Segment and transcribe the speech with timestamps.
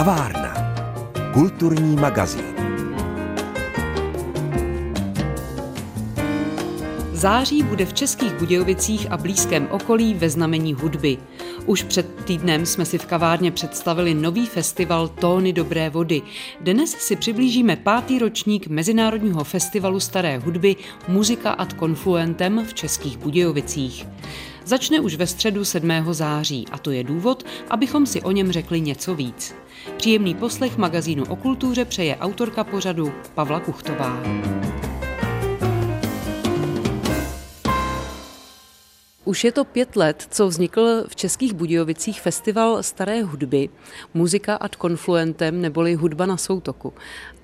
[0.00, 0.54] Kavárna.
[1.32, 2.44] Kulturní magazín.
[7.12, 11.18] Září bude v Českých Budějovicích a blízkém okolí ve znamení hudby.
[11.66, 16.22] Už před týdnem jsme si v kavárně představili nový festival Tóny dobré vody.
[16.60, 20.76] Dnes si přiblížíme pátý ročník Mezinárodního festivalu staré hudby
[21.08, 24.06] Muzika ad Confluentem v Českých Budějovicích.
[24.70, 25.90] Začne už ve středu 7.
[26.10, 29.54] září a to je důvod, abychom si o něm řekli něco víc.
[29.96, 34.22] Příjemný poslech magazínu o kultuře přeje autorka pořadu Pavla Kuchtová.
[39.24, 43.68] Už je to pět let, co vznikl v Českých Budějovicích festival staré hudby,
[44.14, 46.92] muzika ad confluentem, neboli hudba na soutoku.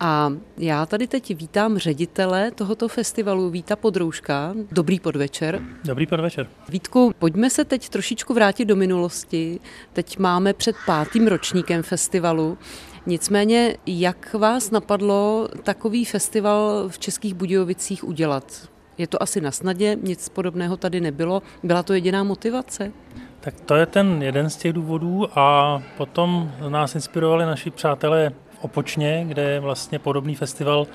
[0.00, 4.54] A já tady teď vítám ředitele tohoto festivalu, Víta Podrouška.
[4.72, 5.62] Dobrý podvečer.
[5.84, 6.48] Dobrý podvečer.
[6.68, 9.60] Vítku, pojďme se teď trošičku vrátit do minulosti.
[9.92, 12.58] Teď máme před pátým ročníkem festivalu.
[13.06, 18.68] Nicméně, jak vás napadlo takový festival v Českých Budějovicích udělat?
[18.98, 21.42] Je to asi na snadě, nic podobného tady nebylo.
[21.62, 22.92] Byla to jediná motivace?
[23.40, 28.64] Tak to je ten jeden z těch důvodů a potom nás inspirovali naši přátelé v
[28.64, 30.86] Opočně, kde je vlastně podobný festival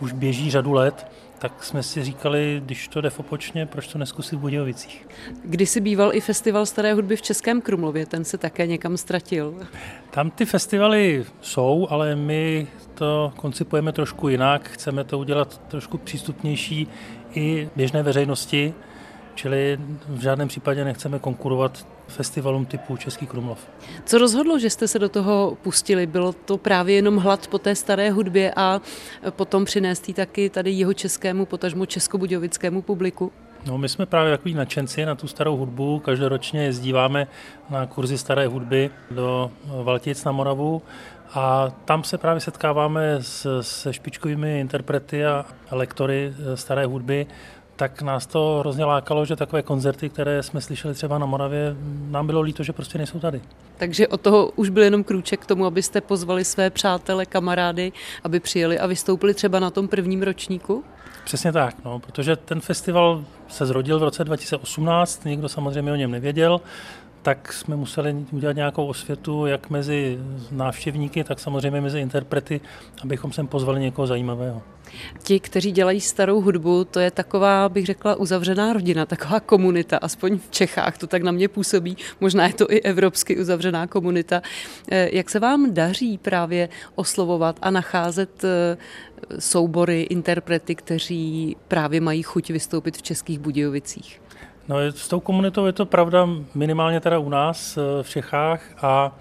[0.00, 1.06] už běží řadu let,
[1.38, 5.06] tak jsme si říkali, když to jde v Opočně, proč to neskusit v Budějovicích.
[5.44, 9.54] Kdy si býval i festival staré hudby v Českém Krumlově, ten se také někam ztratil.
[10.10, 16.88] Tam ty festivaly jsou, ale my to koncipujeme trošku jinak, chceme to udělat trošku přístupnější
[17.36, 18.74] i běžné veřejnosti,
[19.34, 23.58] čili v žádném případě nechceme konkurovat festivalům typu Český Krumlov.
[24.04, 26.06] Co rozhodlo, že jste se do toho pustili?
[26.06, 28.80] Bylo to právě jenom hlad po té staré hudbě a
[29.30, 33.32] potom přinést taky tady jeho českému, potažmo českobudějovickému publiku?
[33.66, 35.98] No, my jsme právě takový nadšenci na tu starou hudbu.
[35.98, 37.26] Každoročně jezdíváme
[37.70, 39.50] na kurzy staré hudby do
[39.82, 40.82] Valtic na Moravu
[41.34, 47.26] a tam se právě setkáváme s, se špičkovými interprety a lektory eh, staré hudby,
[47.76, 51.76] tak nás to hrozně lákalo, že takové koncerty, které jsme slyšeli třeba na Moravě,
[52.10, 53.40] nám bylo líto, že prostě nejsou tady.
[53.76, 57.92] Takže od toho už byl jenom krůček k tomu, abyste pozvali své přátele, kamarády,
[58.24, 60.84] aby přijeli a vystoupili třeba na tom prvním ročníku?
[61.24, 66.10] Přesně tak, no, protože ten festival se zrodil v roce 2018, nikdo samozřejmě o něm
[66.10, 66.60] nevěděl,
[67.24, 70.18] tak jsme museli udělat nějakou osvětu, jak mezi
[70.50, 72.60] návštěvníky, tak samozřejmě mezi interprety,
[73.02, 74.62] abychom sem pozvali někoho zajímavého.
[75.22, 80.38] Ti, kteří dělají starou hudbu, to je taková, bych řekla, uzavřená rodina, taková komunita, aspoň
[80.38, 84.42] v Čechách to tak na mě působí, možná je to i evropsky uzavřená komunita.
[84.90, 88.76] Eh, jak se vám daří právě oslovovat a nacházet eh,
[89.38, 94.23] soubory, interprety, kteří právě mají chuť vystoupit v Českých Budějovicích?
[94.68, 99.18] No, s tou komunitou je to pravda minimálně teda u nás eh, v Čechách a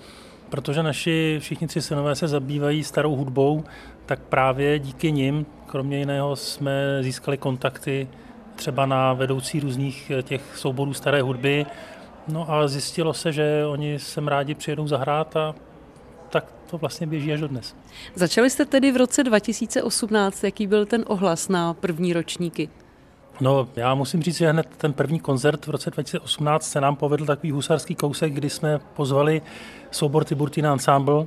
[0.50, 3.64] protože naši všichni tři synové se zabývají starou hudbou,
[4.06, 8.08] tak právě díky nim, kromě jiného, jsme získali kontakty
[8.56, 11.66] třeba na vedoucí různých eh, těch souborů staré hudby.
[12.28, 15.56] No a zjistilo se, že oni sem rádi přijedou zahrát a
[16.30, 17.76] tak to vlastně běží až do dnes.
[18.16, 20.44] Začali jste tedy v roce 2018.
[20.44, 22.70] Jaký byl ten ohlas na první ročníky?
[23.42, 27.26] No, já musím říct, že hned ten první koncert v roce 2018 se nám povedl
[27.26, 29.42] takový husarský kousek, kdy jsme pozvali
[29.92, 31.26] soubor Tiburtina Ensemble,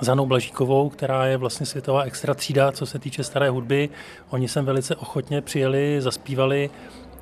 [0.00, 3.88] Zanou Blažíkovou, která je vlastně světová extra třída, co se týče staré hudby.
[4.30, 6.70] Oni sem velice ochotně přijeli, zaspívali.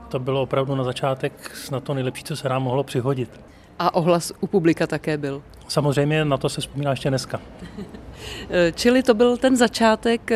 [0.09, 1.33] To bylo opravdu na začátek
[1.73, 3.41] na to nejlepší, co se nám mohlo přihodit.
[3.79, 5.43] A ohlas u publika také byl?
[5.73, 7.41] Samozřejmě na to se vzpomíná ještě dneska.
[8.75, 10.31] Čili to byl ten začátek,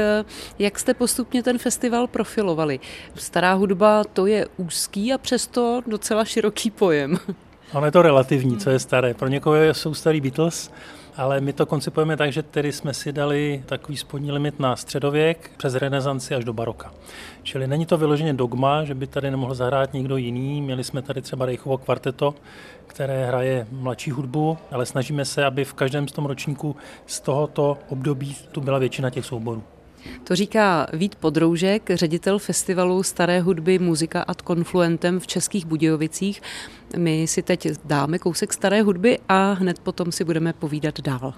[0.58, 2.80] jak jste postupně ten festival profilovali.
[3.14, 7.18] Stará hudba to je úzký a přesto docela široký pojem.
[7.72, 9.14] Ono je to relativní, co je staré.
[9.14, 10.70] Pro někoho jsou starý Beatles,
[11.16, 15.50] ale my to koncipujeme tak, že tedy jsme si dali takový spodní limit na středověk
[15.56, 16.92] přes renesanci až do baroka.
[17.42, 20.62] Čili není to vyloženě dogma, že by tady nemohl zahrát někdo jiný.
[20.62, 22.34] Měli jsme tady třeba Rejchovo kvarteto,
[22.86, 26.76] které hraje mladší hudbu, ale snažíme se, aby v každém z tom ročníku
[27.06, 29.62] z tohoto období tu byla většina těch souborů.
[30.24, 36.42] To říká Vít Podroužek, ředitel festivalu staré hudby Muzika ad Confluentem v Českých Budějovicích.
[36.96, 41.34] My si teď dáme kousek staré hudby a hned potom si budeme povídat dál.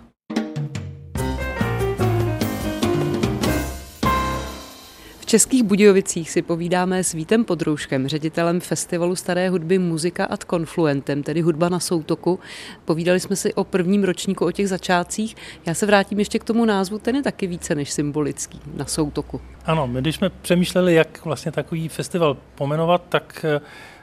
[5.28, 11.40] Českých Budějovicích si povídáme s Vítem Podrouškem, ředitelem festivalu staré hudby Muzika ad Confluentem, tedy
[11.40, 12.40] hudba na soutoku.
[12.84, 15.36] Povídali jsme si o prvním ročníku, o těch začátcích.
[15.66, 19.40] Já se vrátím ještě k tomu názvu, ten je taky více než symbolický na soutoku.
[19.64, 23.60] Ano, my když jsme přemýšleli, jak vlastně takový festival pomenovat, tak eh,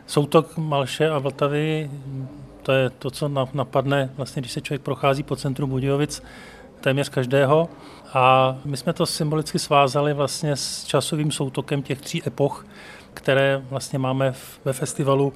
[0.08, 1.92] soutok Malše a Vltavy,
[2.64, 6.24] to je to, co napadne, vlastně, když se člověk prochází po centru Budějovic,
[6.82, 7.70] téměř každého.
[8.16, 12.66] A my jsme to symbolicky svázali vlastně s časovým soutokem těch tří epoch,
[13.14, 14.34] které vlastně máme
[14.66, 15.34] ve festivalu,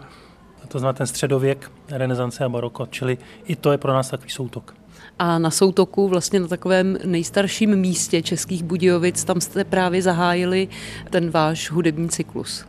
[0.67, 4.75] to znamená ten středověk, renesance a baroko, čili i to je pro nás takový soutok.
[5.19, 10.67] A na soutoku, vlastně na takovém nejstarším místě Českých Budějovic, tam jste právě zahájili
[11.09, 12.65] ten váš hudební cyklus.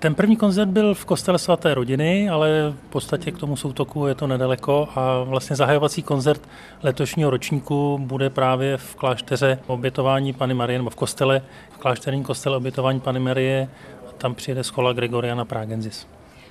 [0.00, 4.14] Ten první koncert byl v kostele svaté rodiny, ale v podstatě k tomu soutoku je
[4.14, 6.42] to nedaleko a vlastně zahajovací koncert
[6.82, 12.56] letošního ročníku bude právě v klášteře obětování Pany Marie, nebo v kostele, v klášterním kostele
[12.56, 13.68] obětování Pany Marie
[14.08, 16.06] a tam přijede schola Gregoriana Pragensis.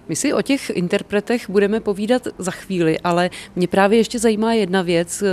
[0.10, 4.82] My si o těch interpretech budeme povídat za chvíli, ale mě právě ještě zajímá jedna
[4.82, 5.24] věc.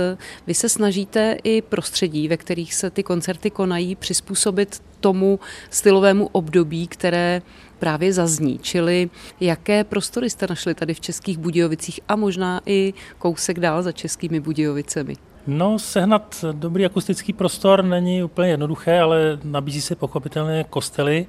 [0.47, 5.39] Vy se snažíte i prostředí, ve kterých se ty koncerty konají, přizpůsobit tomu
[5.69, 7.41] stylovému období, které
[7.79, 8.59] právě zazní.
[8.61, 9.09] Čili
[9.39, 14.39] jaké prostory jste našli tady v Českých Budějovicích a možná i kousek dál za Českými
[14.39, 15.15] Budějovicemi?
[15.47, 21.25] No, sehnat dobrý akustický prostor není úplně jednoduché, ale nabízí se pochopitelně kostely,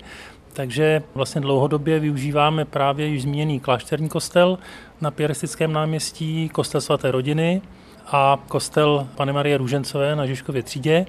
[0.58, 4.58] takže vlastně dlouhodobě využíváme právě již zmíněný klášterní kostel
[5.00, 7.62] na Piaristickém náměstí, kostel svaté rodiny
[8.06, 11.06] a kostel Pany Marie Růžencové na Žižkově třídě.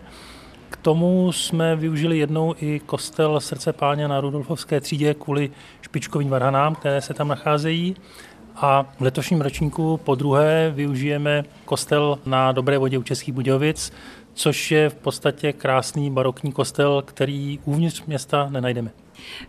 [0.69, 6.75] K tomu jsme využili jednou i kostel srdce páně na Rudolfovské třídě kvůli špičkovým varhanám,
[6.75, 7.95] které se tam nacházejí.
[8.55, 13.91] A v letošním ročníku po druhé využijeme kostel na Dobré vodě u Českých Budějovic,
[14.39, 18.91] což je v podstatě krásný barokní kostel, který uvnitř města nenajdeme.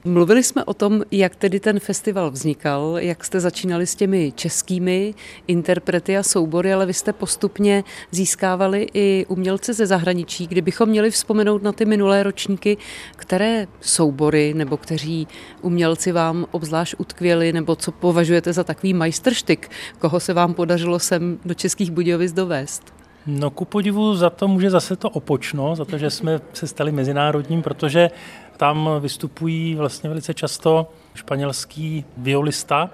[0.05, 5.15] Mluvili jsme o tom, jak tedy ten festival vznikal, jak jste začínali s těmi českými
[5.47, 10.47] interprety a soubory, ale vy jste postupně získávali i umělce ze zahraničí.
[10.47, 12.77] Kdybychom měli vzpomenout na ty minulé ročníky,
[13.17, 15.29] které soubory nebo kteří
[15.63, 21.39] umělci vám obzvlášť utkvěli, nebo co považujete za takový majstrštyk, koho se vám podařilo sem
[21.45, 23.00] do Českých Budějovic dovést?
[23.27, 26.93] No ku podivu za to může zase to opočno, za to, že jsme se stali
[26.93, 28.11] mezinárodním, protože
[28.57, 32.91] tam vystupují vlastně velice často španělský violista,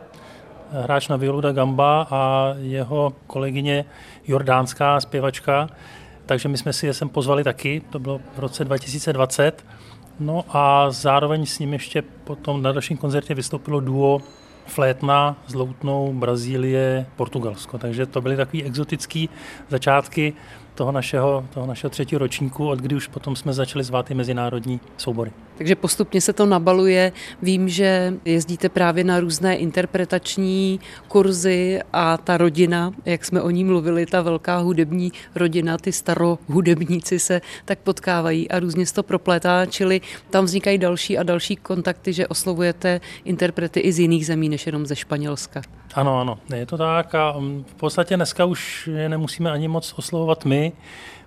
[0.71, 3.85] hráč na violu da gamba a jeho kolegyně
[4.29, 5.69] jordánská zpěvačka,
[6.27, 9.65] takže my jsme si je sem pozvali taky, to bylo v roce 2020.
[10.21, 14.21] No a zároveň s ním ještě potom na dalším koncertě vystoupilo duo
[14.67, 17.79] Flétna s Loutnou, Brazílie, Portugalsko.
[17.79, 19.27] Takže to byly takové exotické
[19.69, 20.35] začátky
[20.77, 24.81] toho našeho, toho našeho třetího ročníku, od kdy už potom jsme začali zvát i mezinárodní
[24.97, 25.33] soubory.
[25.59, 27.13] Takže postupně se to nabaluje.
[27.43, 33.65] Vím, že jezdíte právě na různé interpretační kurzy a ta rodina, jak jsme o ní
[33.65, 39.67] mluvili, ta velká hudební rodina, ty starohudebníci se tak potkávají a různě se to proplétá,
[39.67, 40.01] čili
[40.31, 44.87] tam vznikají další a další kontakty, že oslovujete interprety i z jiných zemí, než jenom
[44.87, 45.63] ze Španělska.
[45.97, 49.95] Ano, ano, je to tak a mm, v podstatě dneska už je nemusíme ani moc
[49.97, 50.73] oslovovat my,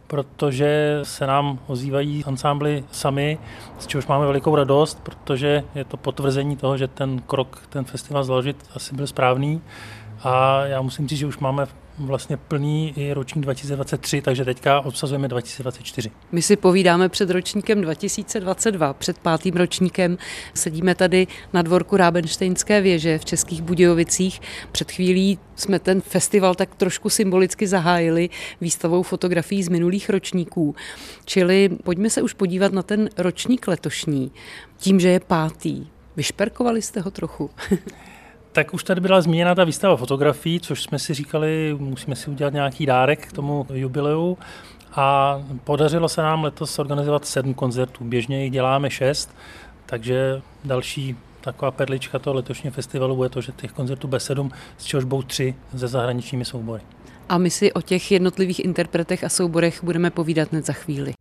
[0.07, 3.39] protože se nám ozývají ansámbly sami,
[3.80, 8.24] z čehož máme velikou radost, protože je to potvrzení toho, že ten krok, ten festival
[8.24, 9.62] založit asi byl správný.
[10.24, 11.68] A já musím říct, že už máme
[11.99, 16.11] vlastně plný i ročník 2023, takže teďka obsazujeme 2024.
[16.31, 20.17] My si povídáme před ročníkem 2022, před pátým ročníkem.
[20.53, 24.41] Sedíme tady na dvorku Rábenštejnské věže v Českých Budějovicích.
[24.71, 28.29] Před chvílí jsme ten festival tak trošku symbolicky zahájili
[28.61, 30.75] výstavou fotografií z minulých ročníků.
[31.25, 34.31] Čili pojďme se už podívat na ten ročník letošní,
[34.77, 35.87] tím, že je pátý.
[36.15, 37.49] Vyšperkovali jste ho trochu?
[38.59, 42.54] Tak už tady byla zmíněna ta výstava fotografií, což jsme si říkali, musíme si udělat
[42.54, 44.37] nějaký dárek k tomu jubileu.
[44.95, 48.04] A podařilo se nám letos organizovat sedm koncertů.
[48.04, 49.35] Běžně jich děláme šest,
[49.85, 54.85] takže další taková perlička toho letošního festivalu bude to, že těch koncertů bude sedm, z
[54.85, 56.83] čehož budou tři ze zahraničními soubory.
[57.30, 61.13] A my si o těch jednotlivých interpretech a souborech budeme povídat hned za chvíli.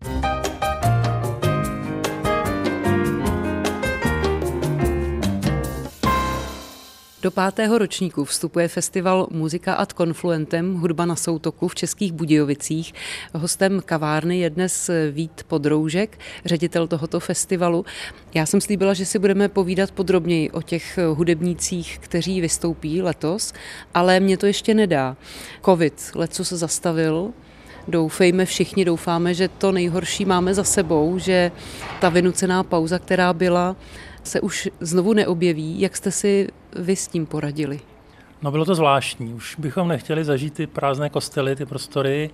[7.29, 12.95] Do pátého ročníku vstupuje festival Muzika ad Confluentem, hudba na soutoku v Českých Budějovicích.
[13.35, 17.85] Hostem kavárny je dnes Vít Podroužek, ředitel tohoto festivalu.
[18.35, 23.53] Já jsem slíbila, že si budeme povídat podrobněji o těch hudebnících, kteří vystoupí letos,
[23.95, 25.17] ale mě to ještě nedá.
[25.65, 27.31] Covid, leco se zastavil,
[27.89, 31.53] doufejme všichni, doufáme, že to nejhorší máme za sebou, že
[32.01, 33.77] ta vynucená pauza, která byla,
[34.23, 35.81] se už znovu neobjeví.
[35.81, 37.81] Jak jste si vy s tím poradili?
[38.43, 39.35] No bylo to zvláštní.
[39.35, 42.31] Už bychom nechtěli zažít ty prázdné kostely, ty prostory.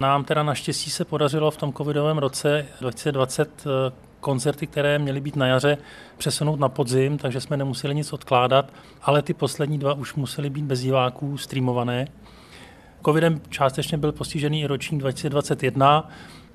[0.00, 5.36] Nám teda naštěstí se podařilo v tom covidovém roce 2020 eh, koncerty, které měly být
[5.36, 5.78] na jaře,
[6.18, 10.64] přesunout na podzim, takže jsme nemuseli nic odkládat, ale ty poslední dva už musely být
[10.64, 12.06] bez diváků streamované.
[13.04, 16.10] Covidem částečně byl postižený i ročník 2021,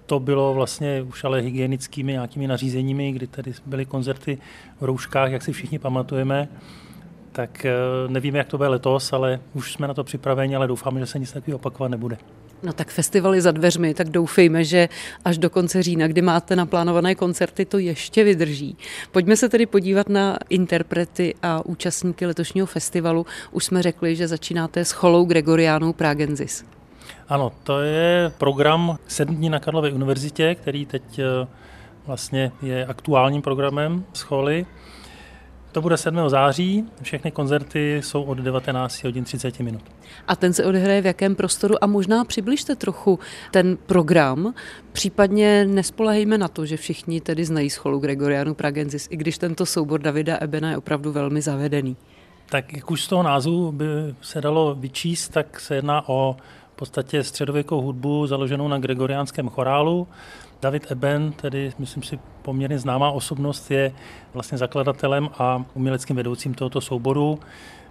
[0.05, 4.37] to bylo vlastně už ale hygienickými nějakými nařízeními, kdy tady byly koncerty
[4.79, 6.49] v rouškách, jak si všichni pamatujeme.
[7.33, 7.73] Tak eh,
[8.07, 11.19] nevíme, jak to bude letos, ale už jsme na to připraveni, ale doufáme, že se
[11.19, 12.17] nic takového opakovat nebude.
[12.63, 14.89] No tak festivaly za dveřmi, tak doufejme, že
[15.25, 18.77] až do konce října, kdy máte naplánované koncerty, to ještě vydrží.
[19.11, 23.25] Pojďme se tedy podívat na interprety a účastníky letošního festivalu.
[23.51, 26.65] Už jsme řekli, že začínáte s cholou Gregoriánou Pragensis.
[27.29, 31.47] Ano, to je program sedm dní na Karlově univerzitě, který teď eh,
[32.07, 34.65] vlastně je aktuálním programem scholy.
[35.73, 36.29] To bude 7.
[36.29, 39.81] září, všechny koncerty jsou od 19 hodin 30 minut.
[40.27, 43.19] A ten se odehraje v jakém prostoru a možná přibližte trochu
[43.51, 44.53] ten program,
[44.91, 50.01] případně nespolehejme na to, že všichni tedy znají scholu Gregorianu Pragensis, i když tento soubor
[50.01, 51.97] Davida Ebena je opravdu velmi zavedený.
[52.49, 53.85] Tak jak už z toho názvu by
[54.21, 56.37] se dalo vyčíst, tak se jedná o
[56.73, 60.07] v podstatě středověkou hudbu založenou na gregoriánském chorálu.
[60.63, 63.91] David Eben, tedy myslím si poměrně známá osobnost, je
[64.33, 67.39] vlastně zakladatelem a uměleckým vedoucím tohoto souboru.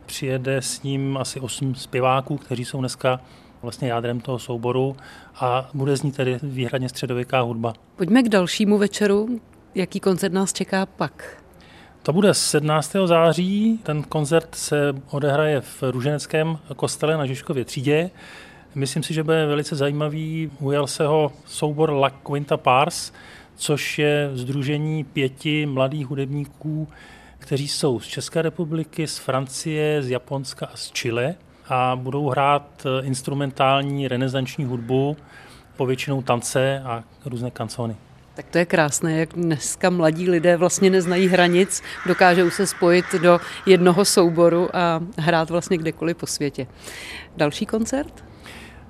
[0.06, 3.20] Přijede s ním asi osm zpěváků, kteří jsou dneska
[3.62, 4.96] vlastně jádrem toho souboru
[5.34, 7.74] a bude z ní tedy výhradně středověká hudba.
[7.96, 9.40] Pojďme k dalšímu večeru.
[9.74, 11.42] Jaký koncert nás čeká pak?
[12.02, 12.92] To bude 17.
[13.04, 13.80] září.
[13.82, 18.10] Ten koncert se odehraje v Ruženeckém kostele na Žižkově třídě.
[18.74, 20.50] Myslím si, že bude velice zajímavý.
[20.60, 23.12] Ujal se ho soubor La Quinta Pars,
[23.56, 26.88] což je združení pěti mladých hudebníků,
[27.38, 31.34] kteří jsou z České republiky, z Francie, z Japonska a z Chile
[31.68, 35.16] a budou hrát instrumentální renesanční hudbu,
[35.76, 37.96] povětšinou tance a různé kancony.
[38.34, 43.40] Tak to je krásné, jak dneska mladí lidé vlastně neznají hranic, dokážou se spojit do
[43.66, 46.66] jednoho souboru a hrát vlastně kdekoliv po světě.
[47.36, 48.24] Další koncert?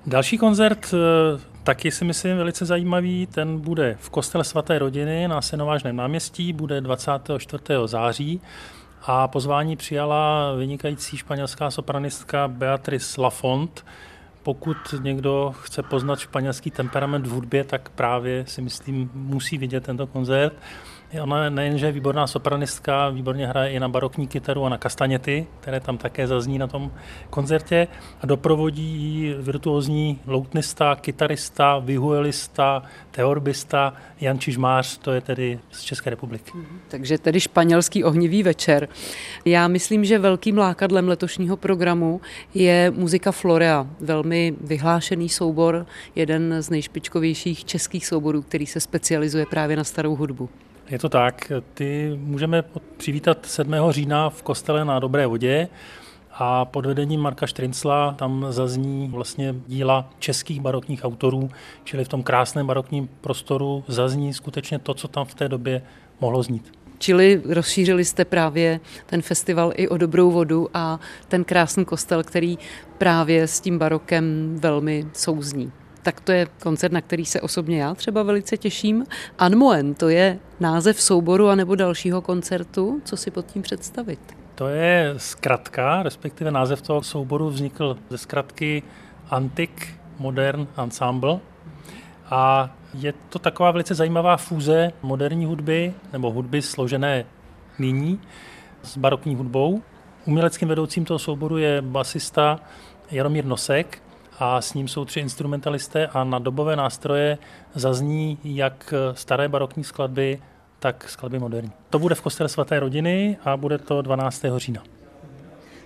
[0.07, 5.43] Další koncert eh, taky si myslím velice zajímavý, ten bude v kostele svaté rodiny na
[5.43, 7.63] Senovážném náměstí, bude 24.
[7.87, 8.41] září
[9.03, 13.85] a pozvání přijala vynikající španělská sopranistka Beatrice Lafont.
[14.43, 20.07] Pokud někdo chce poznat španělský temperament v hudbě, tak právě si myslím musí vidět tento
[20.07, 20.53] koncert.
[21.21, 25.81] Ona nejenže je výborná sopranistka, výborně hraje i na barokní kytaru a na kastaněty, které
[25.81, 26.93] tam také zazní na tom
[27.31, 27.89] koncertě
[28.21, 36.53] a doprovodí virtuózní loutnista, kytarista, vihuelista, teorbista Jan Čižmář, to je tedy z České republiky.
[36.89, 38.89] Takže tedy španělský ohnivý večer.
[39.45, 42.21] Já myslím, že velkým lákadlem letošního programu
[42.55, 49.77] je muzika Florea, velmi vyhlášený soubor, jeden z nejšpičkovějších českých souborů, který se specializuje právě
[49.77, 50.49] na starou hudbu.
[50.89, 51.53] Je to tak.
[51.75, 52.65] Ty můžeme
[52.97, 53.75] přivítat 7.
[53.91, 55.69] října v kostele na Dobré vodě
[56.33, 61.51] a pod vedením Marka Štrincla tam zazní vlastně díla českých barokních autorů,
[61.85, 65.83] čili v tom krásném barokním prostoru zazní skutečně to, co tam v té době
[66.21, 66.73] mohlo znít.
[66.99, 72.59] Čili rozšířili jste právě ten festival i o dobrou vodu a ten krásný kostel, který
[72.99, 75.73] právě s tím barokem velmi souzní
[76.03, 79.07] tak to je koncert, na který se osobně já třeba velice těším.
[79.39, 83.01] Anmoen, to je název souboru anebo dalšího koncertu.
[83.05, 84.21] Co si pod tím představit?
[84.55, 88.83] To je zkratka, respektive název toho souboru vznikl ze zkratky
[89.31, 91.39] Antik Modern Ensemble.
[92.31, 97.25] A je to taková velice zajímavá fúze moderní hudby, nebo hudby složené
[97.79, 98.21] nyní
[98.83, 99.83] s barokní hudbou.
[100.25, 102.61] Uměleckým vedoucím toho souboru je basista
[103.11, 104.03] Jaromír Nosek,
[104.39, 107.39] a s ním jsou tři instrumentalisté a na dobové nástroje
[107.75, 110.41] zazní jak staré barokní skladby,
[110.83, 111.73] tak skladby moderní.
[111.91, 114.45] To bude v kostele svaté rodiny a bude to 12.
[114.57, 114.83] října.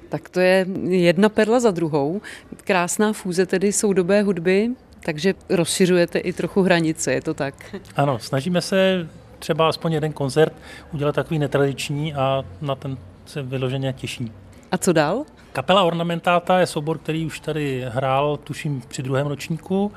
[0.08, 2.20] Tak to je jedna perla za druhou.
[2.64, 7.76] Krásná fúze tedy soudobé hudby, takže rozšiřujete i trochu hranice, je to tak?
[7.96, 10.52] Ano, snažíme se třeba aspoň jeden koncert
[10.92, 14.32] udělat takový netradiční a na ten se vyloženě těším.
[14.72, 15.24] A co dál?
[15.52, 19.92] Kapela Ornamentáta je soubor, který už tady hrál, tuším, při druhém ročníku.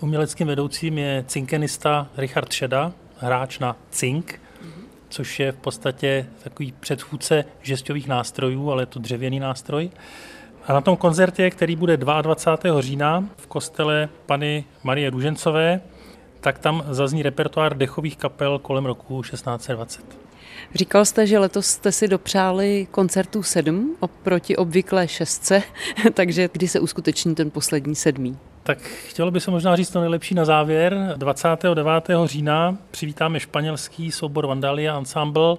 [0.00, 2.92] Uměleckým vedoucím je cinkenista Richard Šeda,
[3.24, 4.40] hráč na cink,
[5.08, 9.90] což je v podstatě takový předchůdce žestových nástrojů, ale je to dřevěný nástroj.
[10.66, 12.80] A na tom koncertě, který bude 22.
[12.80, 15.80] října v kostele Pany Marie Růžencové,
[16.40, 20.04] tak tam zazní repertoár dechových kapel kolem roku 1620.
[20.74, 25.62] Říkal jste, že letos jste si dopřáli koncertů sedm oproti obvyklé šestce,
[26.14, 28.38] takže kdy se uskuteční ten poslední sedmý?
[28.66, 31.14] Tak chtělo by se možná říct to nejlepší na závěr.
[31.16, 31.88] 29.
[32.24, 35.56] října přivítáme španělský soubor Vandalia Ensemble,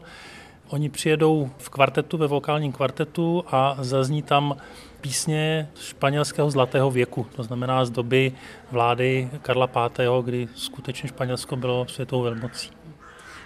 [0.70, 4.58] Oni přijedou v kvartetu, ve vokálním kvartetu a zazní tam
[5.02, 8.32] písně španělského zlatého věku, to znamená z doby
[8.72, 12.72] vlády Karla V., kdy skutečně Španělsko bylo světovou velmocí.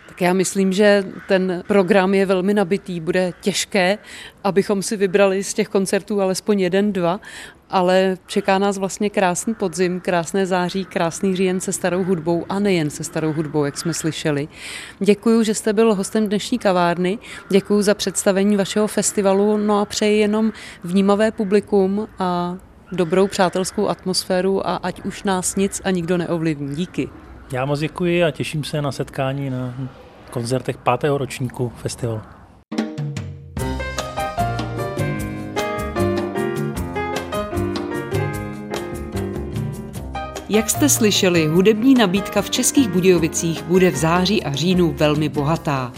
[0.08, 3.98] Tak já myslím, že ten program je velmi nabitý, bude těžké,
[4.44, 7.20] abychom si vybrali z těch koncertů alespoň jeden, dva,
[7.70, 12.90] ale čeká nás vlastně krásný podzim, krásné září, krásný říjen se starou hudbou a nejen
[12.90, 14.48] se starou hudbou, jak jsme slyšeli.
[15.00, 17.18] Děkuji, že jste byl hostem dnešní kavárny,
[17.50, 20.52] děkuji za představení vašeho festivalu, no a přeji jenom
[20.84, 22.58] vnímavé publikum a
[22.92, 26.76] dobrou přátelskou atmosféru a ať už nás nic a nikdo neovlivní.
[26.76, 27.10] Díky.
[27.52, 29.74] Já moc děkuji a těším se na setkání na
[30.32, 32.22] koncertech pátého ročníku festivalu.
[40.52, 45.94] Jak jste slyšeli, hudební nabídka v Českých Budějovicích bude v září a říjnu velmi bohatá.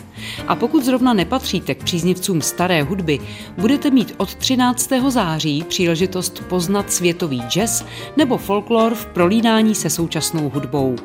[0.48, 3.20] A pokud zrovna nepatříte k příznivcům staré hudby,
[3.58, 4.90] budete mít od 13.
[5.10, 7.86] září příležitost poznat světový jazz
[8.18, 10.96] nebo folklor v prolínání se současnou hudbou.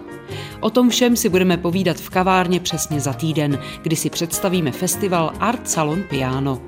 [0.60, 5.32] O tom všem si budeme povídat v kavárně přesně za týden, kdy si představíme festival
[5.40, 6.62] Art Salon Piano.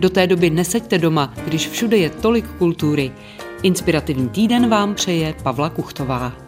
[0.00, 3.12] Do té doby neseďte doma, když všude je tolik kultury.
[3.62, 6.41] Inspirativní týden vám přeje Pavla Kuchtová.